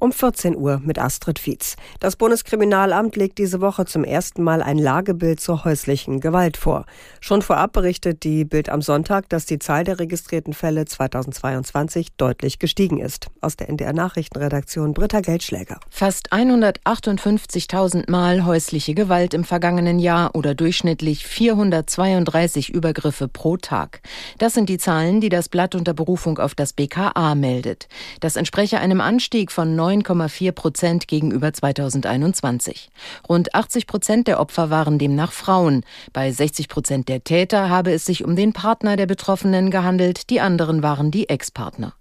Um 0.00 0.12
14 0.12 0.56
Uhr 0.56 0.80
mit 0.82 0.98
Astrid 0.98 1.38
Fietz. 1.38 1.76
Das 2.00 2.16
Bundeskriminalamt 2.16 3.16
legt 3.16 3.36
diese 3.36 3.60
Woche 3.60 3.84
zum 3.84 4.02
ersten 4.02 4.42
Mal 4.42 4.62
ein 4.62 4.78
Lagebild 4.78 5.40
zur 5.40 5.66
häuslichen 5.66 6.20
Gewalt 6.20 6.56
vor. 6.56 6.86
Schon 7.20 7.42
vorab 7.42 7.74
berichtet 7.74 8.24
die 8.24 8.46
Bild 8.46 8.70
am 8.70 8.80
Sonntag, 8.80 9.28
dass 9.28 9.44
die 9.44 9.58
Zahl 9.58 9.84
der 9.84 9.98
registrierten 9.98 10.54
Fälle 10.54 10.86
2022 10.86 12.12
deutlich 12.16 12.58
gestiegen 12.58 12.98
ist. 12.98 13.26
Aus 13.42 13.56
der 13.56 13.68
NDR 13.68 13.92
Nachrichtenredaktion 13.92 14.94
Britta 14.94 15.20
Geldschläger. 15.20 15.78
Fast 15.90 16.32
158.000 16.32 18.10
Mal 18.10 18.46
häusliche 18.46 18.94
Gewalt 18.94 19.34
im 19.34 19.44
vergangenen 19.44 19.98
Jahr 19.98 20.34
oder 20.34 20.54
durchschnittlich 20.54 21.26
432 21.26 22.70
Übergriffe 22.70 23.28
pro 23.28 23.58
Tag. 23.58 24.00
Das 24.38 24.54
sind 24.54 24.70
die 24.70 24.78
Zahlen, 24.78 25.20
die 25.20 25.28
das 25.28 25.50
Blatt 25.50 25.74
unter 25.74 25.92
Berufung 25.92 26.38
auf 26.38 26.54
das 26.54 26.72
BKA 26.72 27.34
meldet. 27.34 27.86
Das 28.20 28.36
entspreche 28.36 28.78
einem 28.78 29.02
Anstieg 29.02 29.52
von 29.52 29.76
9,4 29.90 30.52
Prozent 30.52 31.08
gegenüber 31.08 31.52
2021. 31.52 32.90
Rund 33.28 33.54
80 33.54 33.86
Prozent 33.88 34.28
der 34.28 34.38
Opfer 34.38 34.70
waren 34.70 34.98
demnach 34.98 35.32
Frauen. 35.32 35.84
Bei 36.12 36.30
60 36.30 36.68
Prozent 36.68 37.08
der 37.08 37.24
Täter 37.24 37.68
habe 37.68 37.92
es 37.92 38.04
sich 38.04 38.24
um 38.24 38.36
den 38.36 38.52
Partner 38.52 38.96
der 38.96 39.06
Betroffenen 39.06 39.70
gehandelt, 39.70 40.30
die 40.30 40.40
anderen 40.40 40.82
waren 40.82 41.10
die 41.10 41.28
Ex-Partner. 41.28 41.94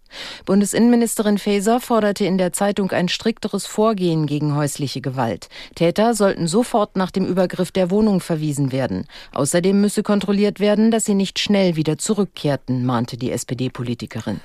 Bundesinnenministerin 0.46 1.38
Faeser 1.38 1.80
forderte 1.80 2.26
in 2.26 2.38
der 2.38 2.54
Zeitung 2.54 2.92
ein 2.92 3.10
strikteres 3.10 3.66
Vorgehen 3.66 4.26
gegen 4.26 4.56
häusliche 4.56 5.02
Gewalt. 5.02 5.50
Täter 5.76 6.14
sollten 6.14 6.48
sofort 6.48 6.96
nach 6.96 7.12
dem 7.12 7.26
Übergriff 7.26 7.72
der 7.72 7.92
Wohnung 7.92 8.20
verwiesen 8.20 8.72
werden. 8.72 9.06
Außerdem 9.34 9.80
müsse 9.82 10.04
kontrolliert 10.04 10.60
werden, 10.60 10.92
dass 10.92 11.06
sie 11.06 11.16
nicht 11.16 11.40
schnell 11.40 11.76
wieder 11.76 11.98
zurückkehrten, 11.98 12.86
mahnte 12.86 13.18
die 13.18 13.32
SPD-Politikerin. 13.32 14.42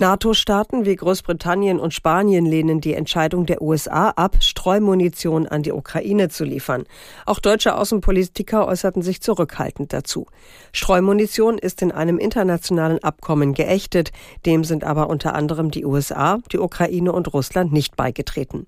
NATO-Staaten 0.00 0.86
wie 0.86 0.94
Großbritannien 0.94 1.80
und 1.80 1.92
Spanien 1.92 2.46
lehnen 2.46 2.80
die 2.80 2.94
Entscheidung 2.94 3.46
der 3.46 3.60
USA 3.60 4.10
ab, 4.10 4.36
Streumunition 4.38 5.48
an 5.48 5.64
die 5.64 5.72
Ukraine 5.72 6.28
zu 6.28 6.44
liefern. 6.44 6.84
Auch 7.26 7.40
deutsche 7.40 7.74
Außenpolitiker 7.74 8.68
äußerten 8.68 9.02
sich 9.02 9.20
zurückhaltend 9.22 9.92
dazu. 9.92 10.26
Streumunition 10.72 11.58
ist 11.58 11.82
in 11.82 11.90
einem 11.90 12.18
internationalen 12.18 13.02
Abkommen 13.02 13.54
geächtet, 13.54 14.12
dem 14.46 14.62
sind 14.62 14.84
aber 14.84 15.10
unter 15.10 15.34
anderem 15.34 15.72
die 15.72 15.84
USA, 15.84 16.38
die 16.52 16.60
Ukraine 16.60 17.10
und 17.10 17.32
Russland 17.34 17.72
nicht 17.72 17.96
beigetreten. 17.96 18.66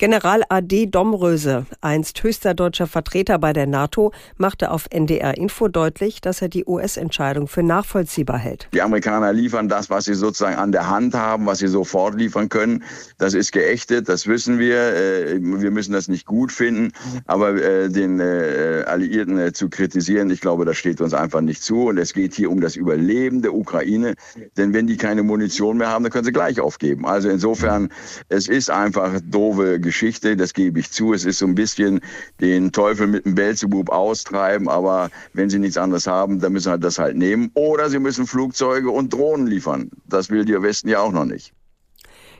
General 0.00 0.42
AD 0.48 0.86
Domröse, 0.86 1.66
einst 1.82 2.22
höchster 2.22 2.54
deutscher 2.54 2.86
Vertreter 2.86 3.38
bei 3.38 3.52
der 3.52 3.66
NATO, 3.66 4.12
machte 4.38 4.70
auf 4.70 4.86
NDR 4.88 5.36
Info 5.36 5.68
deutlich, 5.68 6.22
dass 6.22 6.40
er 6.40 6.48
die 6.48 6.64
US-Entscheidung 6.64 7.48
für 7.48 7.62
nachvollziehbar 7.62 8.38
hält. 8.38 8.66
Die 8.72 8.80
Amerikaner 8.80 9.34
liefern 9.34 9.68
das, 9.68 9.90
was 9.90 10.06
sie 10.06 10.14
sozusagen 10.14 10.56
an 10.56 10.72
der 10.72 10.88
Hand 10.88 11.12
haben, 11.12 11.44
was 11.44 11.58
sie 11.58 11.68
sofort 11.68 12.14
liefern 12.14 12.48
können. 12.48 12.82
Das 13.18 13.34
ist 13.34 13.52
geächtet, 13.52 14.08
das 14.08 14.26
wissen 14.26 14.58
wir. 14.58 14.78
Äh, 14.78 15.38
wir 15.42 15.70
müssen 15.70 15.92
das 15.92 16.08
nicht 16.08 16.24
gut 16.24 16.50
finden, 16.50 16.92
aber 17.26 17.62
äh, 17.62 17.90
den 17.90 18.20
äh, 18.20 18.84
Alliierten 18.86 19.52
zu 19.52 19.68
kritisieren, 19.68 20.30
ich 20.30 20.40
glaube, 20.40 20.64
das 20.64 20.78
steht 20.78 21.02
uns 21.02 21.12
einfach 21.12 21.42
nicht 21.42 21.62
zu. 21.62 21.88
Und 21.88 21.98
es 21.98 22.14
geht 22.14 22.32
hier 22.32 22.50
um 22.50 22.62
das 22.62 22.74
Überleben 22.74 23.42
der 23.42 23.52
Ukraine. 23.52 24.14
Denn 24.56 24.72
wenn 24.72 24.86
die 24.86 24.96
keine 24.96 25.22
Munition 25.24 25.76
mehr 25.76 25.88
haben, 25.88 26.04
dann 26.04 26.10
können 26.10 26.24
sie 26.24 26.32
gleich 26.32 26.58
aufgeben. 26.58 27.04
Also 27.04 27.28
insofern, 27.28 27.90
es 28.30 28.48
ist 28.48 28.70
einfach 28.70 29.20
doofe 29.22 29.78
Geschichte, 29.78 29.89
das 30.36 30.54
gebe 30.54 30.80
ich 30.80 30.90
zu. 30.90 31.12
Es 31.12 31.24
ist 31.24 31.38
so 31.38 31.46
ein 31.46 31.54
bisschen 31.54 32.00
den 32.40 32.72
Teufel 32.72 33.06
mit 33.06 33.24
dem 33.24 33.34
Belzebub 33.34 33.90
austreiben, 33.90 34.68
aber 34.68 35.10
wenn 35.32 35.50
sie 35.50 35.58
nichts 35.58 35.76
anderes 35.76 36.06
haben, 36.06 36.40
dann 36.40 36.52
müssen 36.52 36.72
sie 36.72 36.78
das 36.78 36.98
halt 36.98 37.16
nehmen. 37.16 37.50
Oder 37.54 37.90
sie 37.90 37.98
müssen 37.98 38.26
Flugzeuge 38.26 38.90
und 38.90 39.12
Drohnen 39.12 39.46
liefern. 39.46 39.90
Das 40.06 40.30
will 40.30 40.44
der 40.44 40.62
Westen 40.62 40.88
ja 40.88 41.00
auch 41.00 41.12
noch 41.12 41.24
nicht. 41.24 41.52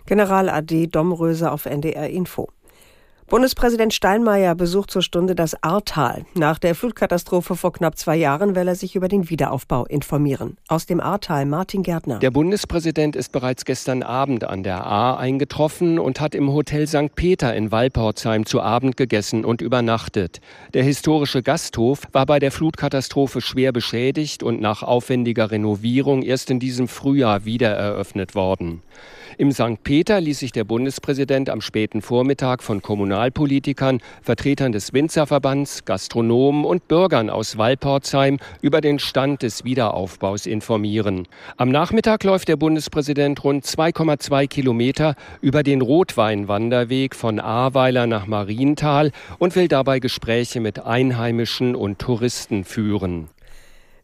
General 0.06 0.48
AD 0.48 0.88
Domröse 0.88 1.50
auf 1.50 1.66
NDR 1.66 2.08
Info. 2.08 2.48
Bundespräsident 3.30 3.95
Steinmeier 3.95 4.57
besucht 4.57 4.91
zur 4.91 5.02
Stunde 5.02 5.36
das 5.36 5.63
Ahrtal. 5.63 6.24
Nach 6.35 6.58
der 6.58 6.74
Flutkatastrophe 6.74 7.55
vor 7.55 7.73
knapp 7.73 7.96
zwei 7.96 8.17
Jahren 8.17 8.57
will 8.57 8.67
er 8.67 8.74
sich 8.74 8.96
über 8.96 9.07
den 9.07 9.30
Wiederaufbau 9.30 9.86
informieren. 9.86 10.57
Aus 10.67 10.86
dem 10.86 10.98
Ahrtal 10.98 11.46
Martin 11.46 11.85
Gärtner. 11.85 12.19
Der 12.19 12.33
Bundespräsident 12.33 13.14
ist 13.14 13.30
bereits 13.30 13.64
gestern 13.64 14.02
Abend 14.02 14.42
an 14.42 14.64
der 14.64 14.85
Ahr 14.85 15.20
eingetroffen 15.20 16.01
und 16.01 16.20
hat 16.20 16.35
im 16.35 16.52
Hotel 16.52 16.89
St. 16.89 17.14
Peter 17.14 17.55
in 17.55 17.70
Walportsheim 17.70 18.46
zu 18.46 18.63
Abend 18.63 18.96
gegessen 18.96 19.45
und 19.45 19.63
übernachtet. 19.63 20.40
Der 20.74 20.83
historische 20.83 21.45
Gasthof 21.45 22.08
war 22.11 22.27
bei 22.27 22.40
der 22.40 22.51
Flutkatastrophe 22.51 23.40
schwer 23.40 23.70
beschädigt 23.70 24.42
und 24.42 24.61
nach 24.61 24.83
aufwendiger 24.83 25.52
Renovierung 25.52 26.23
erst 26.23 26.51
in 26.51 26.58
diesem 26.58 26.89
Frühjahr 26.89 27.45
wieder 27.45 27.70
eröffnet 27.70 28.35
worden. 28.35 28.83
Im 29.39 29.52
St. 29.52 29.83
Peter 29.85 30.20
ließ 30.20 30.40
sich 30.40 30.52
der 30.52 30.64
Bundespräsident 30.64 31.48
am 31.48 31.61
späten 31.61 32.02
Vormittag 32.02 32.63
von 32.63 32.83
Kommunalpolitikern, 33.20 34.01
Vertretern 34.23 34.73
des 34.73 34.95
Winzerverbands, 34.95 35.85
Gastronomen 35.85 36.64
und 36.64 36.89
Bürgern 36.89 37.29
aus 37.29 37.58
Walportsheim 37.58 38.39
über 38.63 38.81
den 38.81 38.98
Stand 38.98 39.42
des 39.42 39.63
Wiederaufbaus 39.63 40.47
informieren. 40.47 41.29
Am 41.58 41.69
Nachmittag 41.69 42.25
läuft 42.25 42.48
der 42.48 42.57
Bundespräsident 42.57 43.45
rund 43.45 43.67
2,2 43.67 44.47
Kilometer 44.47 45.17
über 45.42 45.63
den 45.63 45.83
Rotweinwanderweg 45.83 47.14
von 47.14 47.41
Ahrweiler 47.41 48.07
nach 48.07 48.27
Marienthal 48.27 49.13
und 49.39 49.55
will 49.55 49.69
dabei 49.69 49.98
Gespräche 49.98 50.61
mit 50.61 50.87
Einheimischen 50.87 51.75
und 51.75 51.98
Touristen 51.98 52.64
führen. 52.64 53.29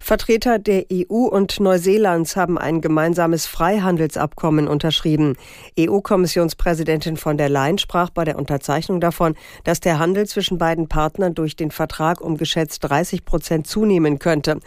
Vertreter 0.07 0.61
der 0.61 0.85
EU 0.93 1.25
und 1.27 1.59
Neuseelands 1.59 2.37
haben 2.37 2.59
ein 2.59 2.81
gemeinsames 2.81 3.47
Freihandelsabkommen 3.47 4.69
unterschrieben. 4.69 5.35
EU-Kommissionspräsidentin 5.77 7.17
von 7.17 7.37
der 7.37 7.49
Leyen 7.49 7.77
sprach 7.79 8.11
bei 8.11 8.25
der 8.25 8.39
Unterzeichnung 8.39 9.01
davon, 9.01 9.35
dass 9.65 9.81
der 9.81 9.99
Handel 9.99 10.29
zwischen 10.29 10.59
beiden 10.59 10.87
Partnern 10.89 11.35
durch 11.35 11.57
den 11.57 11.73
Vertrag 11.73 12.21
um 12.21 12.37
geschätzt 12.37 12.85
30 12.85 13.25
Prozent 13.25 13.67
zunehmen 13.67 14.21
könnte. 14.21 14.61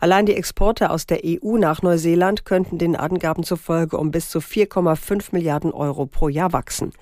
Allein 0.00 0.24
die 0.24 0.34
Exporte 0.34 0.88
aus 0.88 1.04
der 1.04 1.20
EU 1.26 1.58
nach 1.58 1.82
Neuseeland 1.82 2.46
könnten 2.46 2.78
den 2.78 2.96
Angaben 2.96 3.42
zufolge 3.42 3.98
um 3.98 4.10
bis 4.10 4.30
zu 4.30 4.38
4,5 4.38 5.26
Milliarden 5.32 5.72
Euro 5.72 6.06
pro 6.06 6.30
Jahr 6.30 6.54
wachsen. 6.54 6.94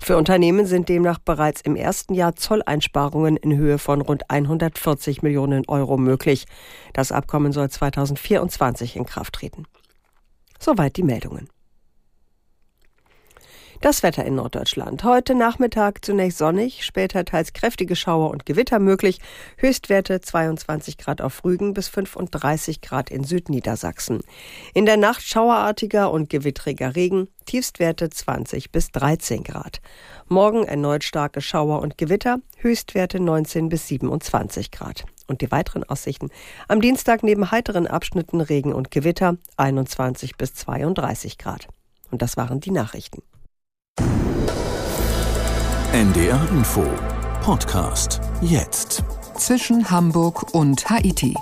Für 0.00 0.16
Unternehmen 0.16 0.64
sind 0.64 0.88
demnach 0.88 1.18
bereits 1.18 1.60
im 1.60 1.76
ersten 1.76 2.14
Jahr 2.14 2.36
Zolleinsparungen 2.36 3.36
in 3.36 3.56
Höhe 3.56 3.78
von 3.78 4.00
rund 4.00 4.30
140 4.30 5.22
Millionen 5.22 5.64
Euro 5.66 5.96
möglich. 5.96 6.46
Das 6.92 7.10
Abkommen 7.38 7.52
soll 7.52 7.70
2024 7.70 8.96
in 8.96 9.06
Kraft 9.06 9.34
treten. 9.34 9.64
Soweit 10.58 10.96
die 10.96 11.04
Meldungen. 11.04 11.48
Das 13.80 14.02
Wetter 14.02 14.24
in 14.24 14.34
Norddeutschland. 14.34 15.04
Heute 15.04 15.36
Nachmittag 15.36 16.04
zunächst 16.04 16.38
sonnig, 16.38 16.84
später 16.84 17.24
teils 17.24 17.52
kräftige 17.52 17.94
Schauer 17.94 18.30
und 18.30 18.44
Gewitter 18.44 18.80
möglich. 18.80 19.20
Höchstwerte 19.56 20.20
22 20.20 20.98
Grad 20.98 21.20
auf 21.20 21.44
Rügen 21.44 21.74
bis 21.74 21.86
35 21.86 22.80
Grad 22.80 23.08
in 23.08 23.22
Südniedersachsen. 23.22 24.22
In 24.74 24.84
der 24.84 24.96
Nacht 24.96 25.22
schauerartiger 25.22 26.10
und 26.10 26.30
gewittriger 26.30 26.96
Regen, 26.96 27.28
Tiefstwerte 27.46 28.10
20 28.10 28.72
bis 28.72 28.90
13 28.90 29.44
Grad. 29.44 29.80
Morgen 30.26 30.64
erneut 30.64 31.04
starke 31.04 31.40
Schauer 31.40 31.82
und 31.82 31.98
Gewitter, 31.98 32.40
Höchstwerte 32.56 33.20
19 33.20 33.68
bis 33.68 33.86
27 33.86 34.72
Grad. 34.72 35.04
Und 35.28 35.42
die 35.42 35.52
weiteren 35.52 35.84
Aussichten. 35.84 36.30
Am 36.66 36.80
Dienstag 36.80 37.22
neben 37.22 37.52
heiteren 37.52 37.86
Abschnitten 37.86 38.40
Regen 38.40 38.72
und 38.72 38.90
Gewitter 38.90 39.36
21 39.56 40.36
bis 40.36 40.54
32 40.54 41.38
Grad. 41.38 41.68
Und 42.10 42.22
das 42.22 42.36
waren 42.36 42.58
die 42.58 42.72
Nachrichten. 42.72 43.22
NDR 45.92 46.48
Info 46.50 46.84
Podcast 47.42 48.20
jetzt. 48.40 49.04
Zwischen 49.36 49.90
Hamburg 49.90 50.54
und 50.54 50.90
Haiti. 50.90 51.34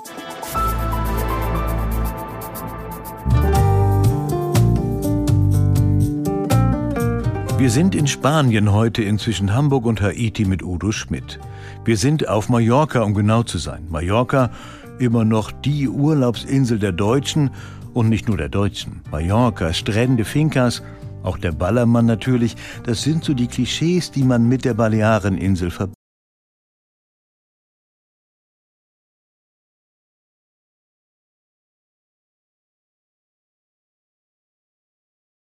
Wir 7.67 7.73
sind 7.73 7.97
in 7.97 8.07
Spanien 8.07 8.71
heute 8.71 9.03
inzwischen 9.03 9.53
Hamburg 9.53 9.87
und 9.87 10.01
Haiti 10.01 10.45
mit 10.45 10.63
Udo 10.63 10.93
Schmidt. 10.93 11.41
Wir 11.85 11.97
sind 11.97 12.29
auf 12.29 12.49
Mallorca, 12.49 13.03
um 13.03 13.13
genau 13.13 13.43
zu 13.43 13.59
sein. 13.59 13.89
Mallorca, 13.91 14.53
immer 15.01 15.25
noch 15.25 15.51
die 15.51 15.89
Urlaubsinsel 15.89 16.79
der 16.79 16.93
Deutschen 16.93 17.51
und 17.93 18.09
nicht 18.09 18.29
nur 18.29 18.37
der 18.37 18.51
Deutschen. 18.51 19.01
Mallorca, 19.11 19.73
Strände, 19.73 20.25
Fincas, 20.25 20.85
auch 21.25 21.39
der 21.39 21.51
Ballermann 21.51 22.07
natürlich, 22.07 22.55
das 22.85 23.03
sind 23.03 23.25
so 23.25 23.35
die 23.35 23.49
Klischees, 23.49 24.13
die 24.13 24.23
man 24.23 24.49
mit 24.49 24.65
der 24.65 24.75
Baleareninsel 24.75 25.73
verbindet. 25.73 25.96